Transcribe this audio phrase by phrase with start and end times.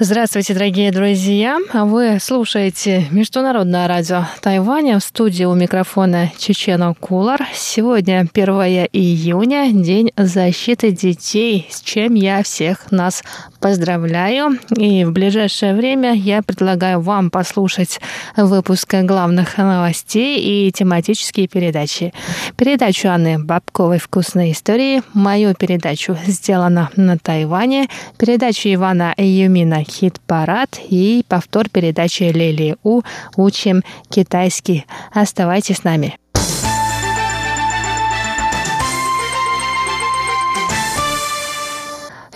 [0.00, 1.58] Здравствуйте, дорогие друзья!
[1.74, 7.44] Вы слушаете Международное радио Тайваня в студии у микрофона Чечена Кулар.
[7.52, 8.48] Сегодня 1
[8.92, 13.24] июня, День защиты детей, с чем я всех нас
[13.58, 14.60] поздравляю.
[14.76, 17.98] И в ближайшее время я предлагаю вам послушать
[18.36, 20.38] выпуск главных новостей
[20.68, 22.14] и тематические передачи.
[22.56, 31.24] Передачу Анны Бабковой «Вкусные истории», мою передачу «Сделано на Тайване», передачу Ивана Юмина «Хит-парад» и
[31.28, 33.02] повтор передачи Лили У
[33.36, 34.86] «Учим китайский».
[35.12, 36.18] Оставайтесь с нами.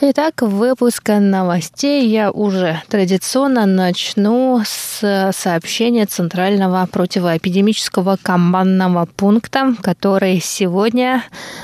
[0.05, 11.23] Итак, выпуск новостей я уже традиционно начну с сообщения Центрального противоэпидемического командного пункта, который сегодня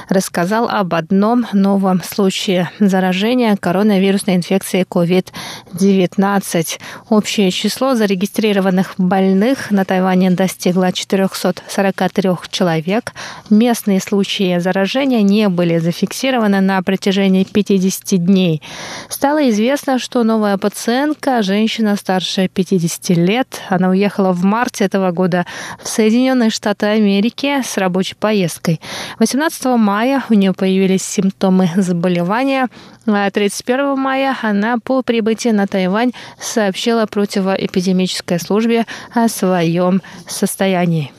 [0.09, 6.79] рассказал об одном новом случае заражения коронавирусной инфекцией COVID-19.
[7.09, 13.15] Общее число зарегистрированных больных на Тайване достигло 443 человек.
[13.51, 18.63] Местные случаи заражения не были зафиксированы на протяжении 50 дней.
[19.09, 25.47] Стало известно, что новая пациентка, женщина старше 50 лет, она уехала в марте этого года
[25.83, 28.81] в Соединенные Штаты Америки с рабочей поездкой.
[29.19, 32.69] 18 мая у нее появились симптомы заболевания,
[33.07, 41.13] а 31 мая она по прибытии на Тайвань сообщила противоэпидемической службе о своем состоянии.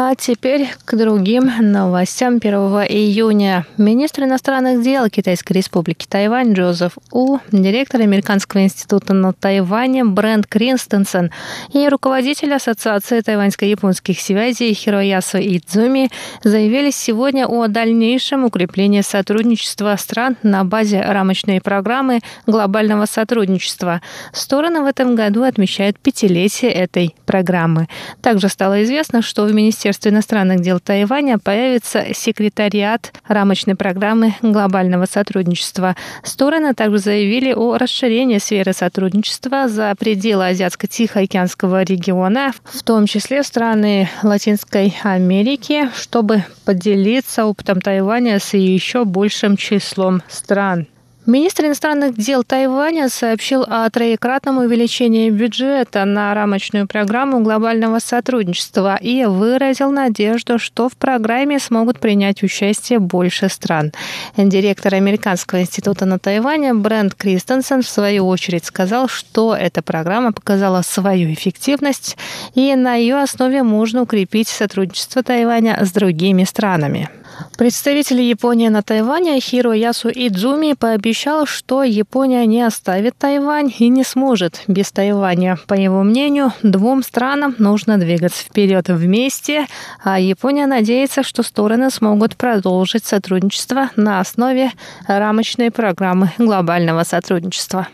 [0.00, 2.54] Ah, А теперь к другим новостям 1
[2.88, 3.66] июня.
[3.76, 11.30] Министр иностранных дел Китайской республики Тайвань Джозеф У, директор Американского института на Тайване Брент Кринстенсен
[11.74, 16.10] и руководитель Ассоциации тайваньско-японских связей Хироясу Идзуми
[16.42, 24.00] заявили сегодня о дальнейшем укреплении сотрудничества стран на базе рамочной программы глобального сотрудничества.
[24.32, 27.88] Стороны в этом году отмечают пятилетие этой программы.
[28.22, 35.06] Также стало известно, что в Министерстве Министерстве иностранных дел Тайваня появится секретариат рамочной программы глобального
[35.06, 35.96] сотрудничества.
[36.22, 44.08] Стороны также заявили о расширении сферы сотрудничества за пределы Азиатско-Тихоокеанского региона, в том числе страны
[44.22, 50.86] Латинской Америки, чтобы поделиться опытом Тайваня с еще большим числом стран.
[51.28, 59.26] Министр иностранных дел Тайваня сообщил о троекратном увеличении бюджета на рамочную программу глобального сотрудничества и
[59.26, 63.92] выразил надежду, что в программе смогут принять участие больше стран.
[64.38, 70.80] Директор Американского института на Тайване Брент Кристенсен в свою очередь сказал, что эта программа показала
[70.80, 72.16] свою эффективность
[72.54, 77.10] и на ее основе можно укрепить сотрудничество Тайваня с другими странами.
[77.56, 84.04] Представитель Японии на Тайване Хиро Ясу Идзуми пообещал, что Япония не оставит Тайвань и не
[84.04, 85.58] сможет без Тайваня.
[85.66, 89.66] По его мнению, двум странам нужно двигаться вперед вместе,
[90.04, 94.70] а Япония надеется, что стороны смогут продолжить сотрудничество на основе
[95.06, 97.88] рамочной программы глобального сотрудничества.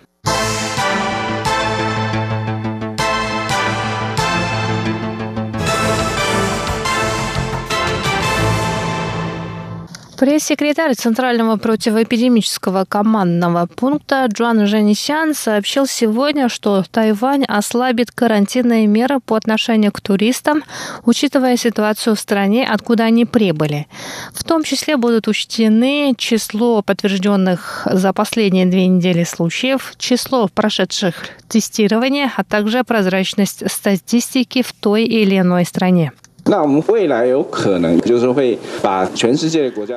[10.25, 19.37] Пресс-секретарь Центрального противоэпидемического командного пункта Джоан Женисян сообщил сегодня, что Тайвань ослабит карантинные меры по
[19.37, 20.63] отношению к туристам,
[21.05, 23.87] учитывая ситуацию в стране, откуда они прибыли.
[24.33, 31.17] В том числе будут учтены число подтвержденных за последние две недели случаев, число прошедших
[31.49, 36.13] тестирования, а также прозрачность статистики в той или иной стране.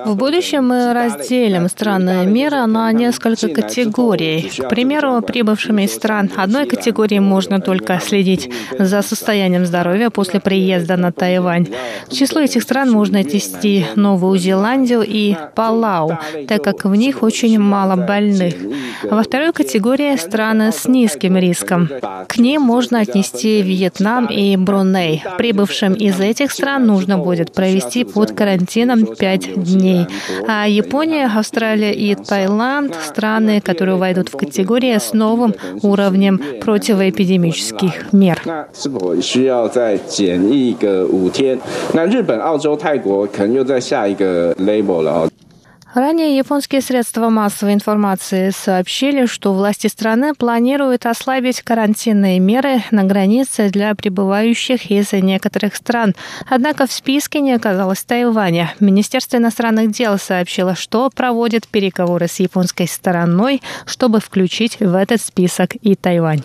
[0.06, 4.50] В будущем мы разделим страны мира на несколько категорий.
[4.58, 8.50] К примеру, прибывшими из стран одной категории можно только следить
[8.80, 11.68] за состоянием здоровья после приезда на Тайвань.
[12.10, 16.18] К числу этих стран можно отнести Новую Зеландию и Палау,
[16.48, 18.54] так как в них очень мало больных.
[19.04, 21.90] Во второй категории страны с низким риском.
[22.28, 25.24] К ним можно отнести Вьетнам и Бруней.
[25.38, 30.07] Прибывшим из этих этих стран нужно будет провести под карантином 5 дней.
[30.47, 38.41] А Япония, Австралия и Таиланд – страны, которые войдут в категорию с новым уровнем противоэпидемических мер.
[38.73, 41.59] 是否需要再检疫个五天？
[41.93, 45.29] 那日本、澳洲、泰国可能又在下一个 label 了。
[45.98, 53.72] Ранее японские средства массовой информации сообщили, что власти страны планируют ослабить карантинные меры на границе
[53.72, 56.14] для прибывающих из некоторых стран.
[56.48, 58.76] Однако в списке не оказалось Тайваня.
[58.80, 65.74] Министерство иностранных дел сообщило, что проводит переговоры с японской стороной, чтобы включить в этот список
[65.82, 66.44] и Тайвань.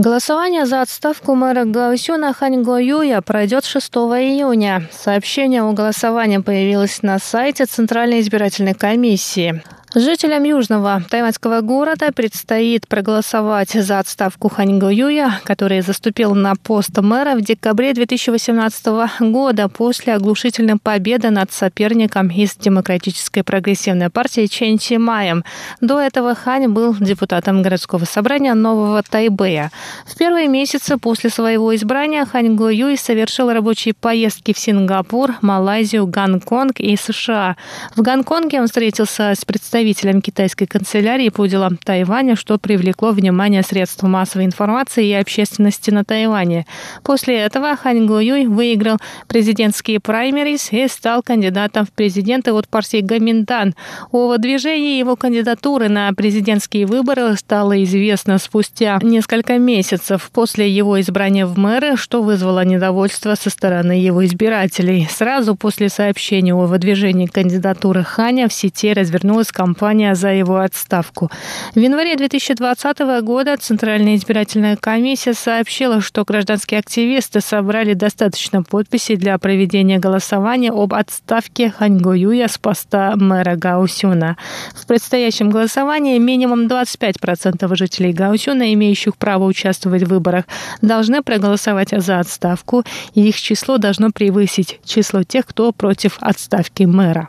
[0.00, 4.88] Голосование за отставку мэра Гаусюна Хань Го Юя пройдет 6 июня.
[4.90, 9.62] Сообщение о голосовании появилось на сайте Центральной избирательной комиссии.
[9.94, 17.34] Жителям южного тайваньского города предстоит проголосовать за отставку Ханьго Юя, который заступил на пост мэра
[17.34, 18.86] в декабре 2018
[19.18, 25.42] года после оглушительной победы над соперником из Демократической прогрессивной партии Чен Чи Маем.
[25.80, 29.72] До этого Хань был депутатом городского собрания Нового Тайбэя.
[30.06, 36.06] В первые месяцы после своего избрания Хань Го Юй совершил рабочие поездки в Сингапур, Малайзию,
[36.06, 37.56] Гонконг и США.
[37.96, 43.62] В Гонконге он встретился с представителями представителем китайской канцелярии по делам Тайваня, что привлекло внимание
[43.62, 46.66] средств массовой информации и общественности на Тайване.
[47.02, 53.00] После этого Хань Го Юй выиграл президентские праймерис и стал кандидатом в президенты от партии
[53.00, 53.74] Гаминдан.
[54.12, 61.46] О выдвижении его кандидатуры на президентские выборы стало известно спустя несколько месяцев после его избрания
[61.46, 65.08] в мэры, что вызвало недовольство со стороны его избирателей.
[65.10, 71.30] Сразу после сообщения о выдвижении кандидатуры Ханя в сети развернулась кампания кампания за его отставку.
[71.76, 79.38] В январе 2020 года Центральная избирательная комиссия сообщила, что гражданские активисты собрали достаточно подписей для
[79.38, 84.36] проведения голосования об отставке Ханьго Юя с поста мэра Гаусюна.
[84.74, 90.46] В предстоящем голосовании минимум 25% жителей Гаусюна, имеющих право участвовать в выборах,
[90.82, 92.82] должны проголосовать за отставку,
[93.14, 97.28] и их число должно превысить число тех, кто против отставки мэра.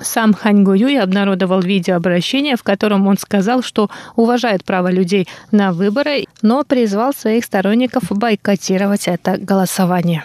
[0.00, 5.72] Сам Ханьго Юй обнародовал видео видеообращение, в котором он сказал, что уважает право людей на
[5.72, 10.24] выборы, но призвал своих сторонников бойкотировать это голосование.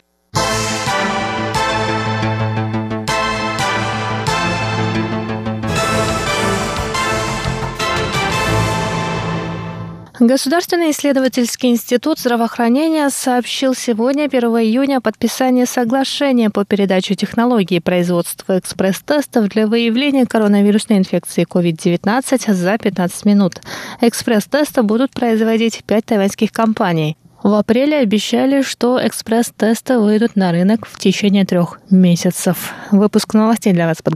[10.20, 18.58] Государственный исследовательский институт здравоохранения сообщил сегодня, 1 июня, о подписании соглашения по передаче технологии производства
[18.58, 23.62] экспресс-тестов для выявления коронавирусной инфекции COVID-19 за 15 минут.
[24.02, 27.16] Экспресс-тесты будут производить пять тайваньских компаний.
[27.44, 32.74] В апреле обещали, что экспресс-тесты выйдут на рынок в течение трех месяцев.
[32.92, 34.06] Выпуск новостей для вас подготовил